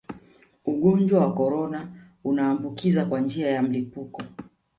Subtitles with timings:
[0.65, 1.91] ugonjwa wa korona
[2.23, 4.21] unaambukiza kwa njia ya mlipuko